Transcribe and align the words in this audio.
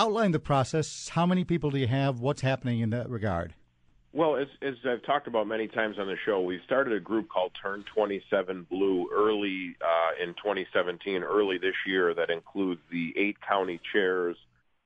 Outline 0.00 0.30
the 0.32 0.38
process. 0.38 1.10
How 1.10 1.26
many 1.26 1.44
people 1.44 1.70
do 1.70 1.76
you 1.76 1.86
have? 1.86 2.20
What's 2.20 2.40
happening 2.40 2.80
in 2.80 2.88
that 2.88 3.10
regard? 3.10 3.52
Well, 4.14 4.36
as, 4.36 4.46
as 4.62 4.76
I've 4.88 5.02
talked 5.02 5.26
about 5.26 5.46
many 5.46 5.68
times 5.68 5.98
on 5.98 6.06
the 6.06 6.16
show, 6.24 6.40
we 6.40 6.58
started 6.64 6.94
a 6.94 7.00
group 7.00 7.28
called 7.28 7.52
Turn 7.62 7.84
27 7.94 8.66
Blue 8.70 9.10
early 9.14 9.76
uh, 9.82 10.24
in 10.24 10.30
2017, 10.36 11.22
early 11.22 11.58
this 11.58 11.74
year, 11.86 12.14
that 12.14 12.30
includes 12.30 12.80
the 12.90 13.12
eight 13.14 13.36
county 13.46 13.78
chairs, 13.92 14.38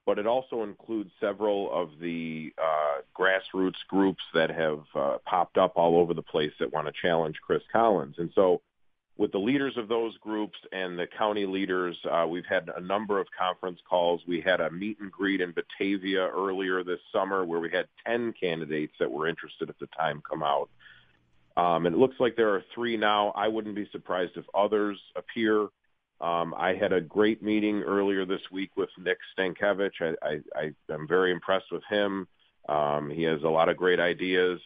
but 0.05 0.19
it 0.19 0.27
also 0.27 0.65
includes 0.65 1.13
several 1.21 1.71
of 1.73 1.91
the 2.01 2.53
uh, 2.61 3.03
grassroots 3.17 3.87
groups 3.89 4.23
that 4.35 4.51
have 4.51 4.81
uh, 4.97 5.19
popped 5.25 5.59
up 5.59 5.75
all 5.77 5.97
over 5.97 6.13
the 6.13 6.23
place 6.23 6.53
that 6.59 6.73
want 6.73 6.89
to 6.89 6.93
challenge 7.01 7.37
Chris 7.41 7.63
Collins. 7.73 8.17
And 8.19 8.33
so 8.35 8.63
with 9.17 9.31
the 9.31 9.39
leaders 9.39 9.77
of 9.77 9.89
those 9.89 10.17
groups 10.19 10.59
and 10.73 10.99
the 10.99 11.07
county 11.07 11.47
leaders, 11.47 11.97
uh, 12.11 12.27
we've 12.29 12.47
had 12.49 12.69
a 12.77 12.81
number 12.81 13.21
of 13.21 13.29
conference 13.39 13.79
calls. 13.89 14.21
We 14.27 14.41
had 14.41 14.61
a 14.61 14.71
meet 14.71 14.99
and 15.01 15.11
greet 15.11 15.41
in 15.41 15.53
Batavia 15.53 16.29
earlier 16.29 16.83
this 16.83 16.99
summer 17.13 17.45
where 17.45 17.61
we 17.61 17.71
had 17.71 17.87
10 18.07 18.35
candidates 18.41 18.95
that 18.99 19.11
were 19.11 19.29
interested 19.29 19.71
at 19.71 19.79
the 19.79 19.87
time 19.97 20.21
come 20.29 20.43
out. 20.43 20.69
Um, 21.57 21.87
and 21.87 21.95
it 21.95 21.99
looks 21.99 22.17
like 22.19 22.35
there 22.35 22.55
are 22.55 22.65
three 22.75 22.97
now. 22.97 23.33
I 23.37 23.47
wouldn't 23.47 23.77
be 23.77 23.89
surprised 23.93 24.33
if 24.37 24.45
others 24.53 24.99
appear. 25.15 25.69
Um, 26.21 26.53
I 26.57 26.75
had 26.75 26.93
a 26.93 27.01
great 27.01 27.43
meeting 27.43 27.83
earlier 27.83 28.27
this 28.27 28.41
week 28.51 28.71
with 28.77 28.89
Nick 28.99 29.19
Stankevich. 29.39 30.01
I, 30.01 30.15
I, 30.27 30.41
I 30.57 30.93
am 30.93 31.07
very 31.07 31.31
impressed 31.31 31.71
with 31.71 31.83
him. 31.89 32.27
Um, 32.69 33.11
he 33.11 33.23
has 33.25 33.43
a 33.45 33.49
lot 33.49 33.69
of 33.69 33.77
great 33.77 34.01
ideas. 34.01 34.59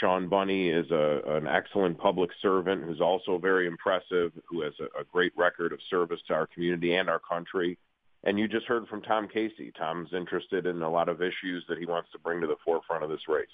Sean 0.00 0.28
Bunny 0.28 0.68
is 0.68 0.90
a, 0.90 1.20
an 1.26 1.46
excellent 1.46 1.98
public 1.98 2.30
servant 2.40 2.84
who's 2.84 3.00
also 3.00 3.38
very 3.38 3.66
impressive, 3.66 4.32
who 4.46 4.62
has 4.62 4.74
a, 4.80 5.00
a 5.00 5.04
great 5.12 5.32
record 5.36 5.72
of 5.72 5.80
service 5.90 6.20
to 6.28 6.34
our 6.34 6.46
community 6.46 6.94
and 6.94 7.08
our 7.08 7.18
country. 7.18 7.78
And 8.24 8.38
you 8.38 8.48
just 8.48 8.66
heard 8.66 8.88
from 8.88 9.02
Tom 9.02 9.28
Casey. 9.28 9.72
Tom's 9.76 10.12
interested 10.12 10.66
in 10.66 10.82
a 10.82 10.90
lot 10.90 11.08
of 11.08 11.22
issues 11.22 11.64
that 11.68 11.78
he 11.78 11.86
wants 11.86 12.10
to 12.12 12.18
bring 12.18 12.40
to 12.40 12.46
the 12.46 12.56
forefront 12.64 13.04
of 13.04 13.10
this 13.10 13.28
race. 13.28 13.46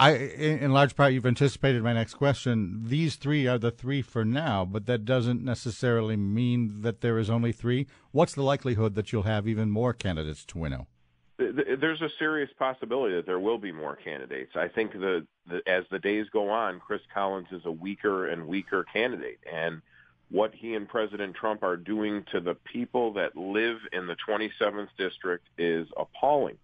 I, 0.00 0.12
in 0.12 0.72
large 0.72 0.94
part, 0.94 1.12
you've 1.12 1.26
anticipated 1.26 1.82
my 1.82 1.92
next 1.92 2.14
question. 2.14 2.82
These 2.84 3.16
three 3.16 3.48
are 3.48 3.58
the 3.58 3.72
three 3.72 4.00
for 4.00 4.24
now, 4.24 4.64
but 4.64 4.86
that 4.86 5.04
doesn't 5.04 5.44
necessarily 5.44 6.16
mean 6.16 6.82
that 6.82 7.00
there 7.00 7.18
is 7.18 7.28
only 7.28 7.50
three. 7.50 7.88
What's 8.12 8.34
the 8.34 8.44
likelihood 8.44 8.94
that 8.94 9.12
you'll 9.12 9.24
have 9.24 9.48
even 9.48 9.70
more 9.70 9.92
candidates 9.92 10.44
to 10.46 10.58
winnow? 10.58 10.86
There's 11.38 12.02
a 12.02 12.08
serious 12.18 12.50
possibility 12.58 13.14
that 13.14 13.26
there 13.26 13.38
will 13.38 13.58
be 13.58 13.72
more 13.72 13.96
candidates. 13.96 14.52
I 14.56 14.68
think 14.68 14.92
that 14.92 15.26
as 15.66 15.84
the 15.90 15.98
days 15.98 16.26
go 16.32 16.50
on, 16.50 16.80
Chris 16.80 17.00
Collins 17.14 17.48
is 17.52 17.62
a 17.64 17.70
weaker 17.70 18.26
and 18.26 18.46
weaker 18.46 18.84
candidate, 18.92 19.38
and 19.50 19.80
what 20.30 20.54
he 20.54 20.74
and 20.74 20.88
President 20.88 21.34
Trump 21.34 21.62
are 21.62 21.76
doing 21.76 22.24
to 22.32 22.40
the 22.40 22.54
people 22.54 23.14
that 23.14 23.36
live 23.36 23.78
in 23.92 24.06
the 24.06 24.16
27th 24.28 24.88
district 24.98 25.46
is 25.56 25.88
appalling. 25.96 26.58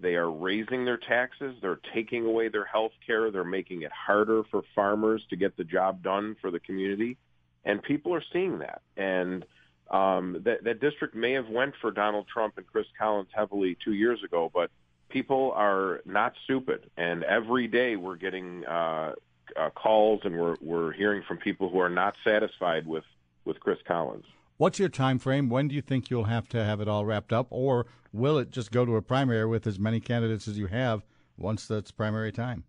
They 0.00 0.14
are 0.14 0.30
raising 0.30 0.84
their 0.84 0.98
taxes. 0.98 1.56
They're 1.60 1.80
taking 1.92 2.24
away 2.24 2.48
their 2.48 2.64
health 2.64 2.92
care. 3.04 3.32
They're 3.32 3.42
making 3.42 3.82
it 3.82 3.90
harder 3.90 4.44
for 4.50 4.62
farmers 4.74 5.22
to 5.30 5.36
get 5.36 5.56
the 5.56 5.64
job 5.64 6.04
done 6.04 6.36
for 6.40 6.52
the 6.52 6.60
community. 6.60 7.16
And 7.64 7.82
people 7.82 8.14
are 8.14 8.22
seeing 8.32 8.60
that. 8.60 8.82
And 8.96 9.44
um, 9.90 10.42
that, 10.44 10.64
that 10.64 10.80
district 10.80 11.14
may 11.14 11.32
have 11.32 11.48
went 11.48 11.74
for 11.80 11.90
Donald 11.90 12.26
Trump 12.32 12.58
and 12.58 12.66
Chris 12.66 12.86
Collins 12.98 13.28
heavily 13.32 13.76
two 13.84 13.94
years 13.94 14.22
ago, 14.22 14.50
but 14.52 14.70
people 15.08 15.52
are 15.54 16.00
not 16.04 16.34
stupid, 16.44 16.90
and 16.96 17.24
every 17.24 17.66
day 17.66 17.96
we're 17.96 18.16
getting 18.16 18.66
uh, 18.66 19.14
uh, 19.56 19.70
calls 19.70 20.20
and 20.24 20.38
we're 20.38 20.56
we're 20.60 20.92
hearing 20.92 21.22
from 21.26 21.38
people 21.38 21.70
who 21.70 21.78
are 21.78 21.88
not 21.88 22.14
satisfied 22.24 22.86
with 22.86 23.04
with 23.44 23.58
Chris 23.60 23.78
Collins. 23.86 24.26
What's 24.58 24.78
your 24.78 24.88
time 24.88 25.18
frame? 25.18 25.48
When 25.48 25.68
do 25.68 25.74
you 25.74 25.82
think 25.82 26.10
you'll 26.10 26.24
have 26.24 26.48
to 26.48 26.64
have 26.64 26.80
it 26.80 26.88
all 26.88 27.04
wrapped 27.04 27.32
up, 27.32 27.46
or 27.50 27.86
will 28.12 28.38
it 28.38 28.50
just 28.50 28.72
go 28.72 28.84
to 28.84 28.96
a 28.96 29.02
primary 29.02 29.46
with 29.46 29.66
as 29.66 29.78
many 29.78 30.00
candidates 30.00 30.48
as 30.48 30.58
you 30.58 30.66
have 30.66 31.04
once 31.36 31.66
that's 31.66 31.90
primary 31.92 32.32
time? 32.32 32.64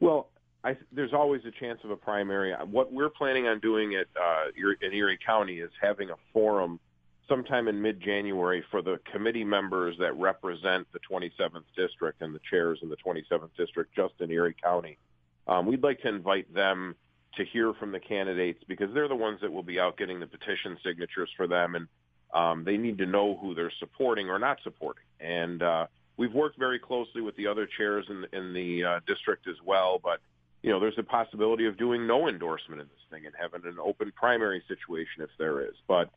Well, 0.00 0.30
I, 0.64 0.76
there's 0.92 1.12
always 1.12 1.42
a 1.44 1.52
chance 1.52 1.80
of 1.84 1.90
a 1.90 1.96
primary. 1.96 2.52
What 2.52 2.92
we're 2.92 3.10
planning 3.10 3.46
on 3.46 3.60
doing 3.60 3.94
at 3.94 4.06
uh, 4.20 4.46
in 4.56 4.92
Erie 4.92 5.18
County 5.24 5.60
is 5.60 5.70
having 5.80 6.10
a 6.10 6.16
forum 6.32 6.80
sometime 7.28 7.68
in 7.68 7.80
mid-January 7.80 8.64
for 8.70 8.82
the 8.82 8.98
committee 9.12 9.44
members 9.44 9.96
that 10.00 10.16
represent 10.16 10.86
the 10.92 10.98
27th 11.10 11.64
district 11.76 12.22
and 12.22 12.34
the 12.34 12.40
chairs 12.50 12.80
in 12.82 12.88
the 12.88 12.96
27th 12.96 13.50
district 13.56 13.94
just 13.94 14.14
in 14.20 14.30
Erie 14.30 14.56
County. 14.62 14.98
Um, 15.46 15.66
we'd 15.66 15.82
like 15.82 16.00
to 16.00 16.08
invite 16.08 16.52
them 16.52 16.96
to 17.36 17.44
hear 17.44 17.72
from 17.74 17.92
the 17.92 18.00
candidates 18.00 18.62
because 18.66 18.92
they're 18.92 19.08
the 19.08 19.14
ones 19.14 19.40
that 19.42 19.52
will 19.52 19.62
be 19.62 19.78
out 19.78 19.96
getting 19.96 20.18
the 20.18 20.26
petition 20.26 20.76
signatures 20.84 21.30
for 21.36 21.46
them, 21.46 21.74
and 21.76 21.88
um, 22.34 22.64
they 22.64 22.76
need 22.76 22.98
to 22.98 23.06
know 23.06 23.36
who 23.40 23.54
they're 23.54 23.72
supporting 23.78 24.28
or 24.28 24.38
not 24.38 24.58
supporting. 24.64 25.04
And 25.20 25.62
uh, 25.62 25.86
we've 26.16 26.34
worked 26.34 26.58
very 26.58 26.78
closely 26.78 27.20
with 27.20 27.36
the 27.36 27.46
other 27.46 27.68
chairs 27.76 28.06
in, 28.08 28.26
in 28.32 28.52
the 28.52 28.84
uh, 28.84 29.00
district 29.06 29.46
as 29.46 29.56
well, 29.64 30.00
but 30.02 30.20
you 30.62 30.70
know, 30.70 30.80
there's 30.80 30.98
a 30.98 31.02
possibility 31.02 31.66
of 31.66 31.76
doing 31.76 32.06
no 32.06 32.28
endorsement 32.28 32.80
in 32.80 32.88
this 32.88 33.04
thing 33.10 33.26
and 33.26 33.34
having 33.40 33.66
an 33.68 33.78
open 33.82 34.12
primary 34.14 34.62
situation 34.68 35.22
if 35.22 35.30
there 35.38 35.60
is. 35.62 35.74
But 35.86 36.10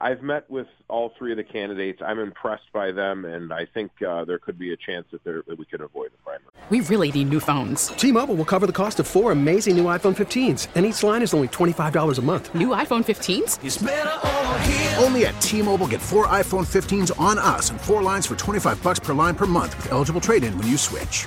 I've 0.00 0.22
met 0.22 0.48
with 0.50 0.66
all 0.88 1.12
three 1.16 1.32
of 1.32 1.38
the 1.38 1.44
candidates. 1.44 2.02
I'm 2.04 2.18
impressed 2.18 2.70
by 2.72 2.92
them, 2.92 3.24
and 3.24 3.50
I 3.52 3.64
think 3.64 3.90
uh, 4.06 4.26
there 4.26 4.38
could 4.38 4.58
be 4.58 4.72
a 4.72 4.76
chance 4.76 5.06
that, 5.10 5.24
there, 5.24 5.42
that 5.46 5.58
we 5.58 5.64
could 5.64 5.80
avoid 5.80 6.12
the 6.12 6.18
primary. 6.18 6.50
We 6.68 6.80
really 6.80 7.10
need 7.10 7.30
new 7.30 7.40
phones. 7.40 7.88
T-Mobile 7.88 8.34
will 8.34 8.44
cover 8.44 8.66
the 8.66 8.74
cost 8.74 9.00
of 9.00 9.06
four 9.06 9.32
amazing 9.32 9.74
new 9.76 9.84
iPhone 9.84 10.14
15s, 10.14 10.68
and 10.74 10.84
each 10.84 11.02
line 11.02 11.22
is 11.22 11.32
only 11.32 11.48
$25 11.48 12.18
a 12.18 12.22
month. 12.22 12.54
New 12.54 12.68
iPhone 12.68 13.04
15s? 13.04 15.02
Only 15.02 15.26
at 15.26 15.40
T-Mobile 15.40 15.86
get 15.86 16.02
four 16.02 16.26
iPhone 16.26 16.66
15s 16.66 17.18
on 17.18 17.38
us 17.38 17.70
and 17.70 17.80
four 17.80 18.02
lines 18.02 18.26
for 18.26 18.36
25 18.36 18.82
bucks 18.82 18.98
per 18.98 19.14
line 19.14 19.34
per 19.34 19.46
month 19.46 19.76
with 19.76 19.92
eligible 19.92 20.20
trade-in 20.20 20.58
when 20.58 20.66
you 20.66 20.76
switch. 20.76 21.26